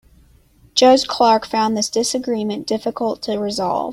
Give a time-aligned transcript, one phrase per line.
[0.73, 3.89] Judge Clark found this disagreement difficult to resolve.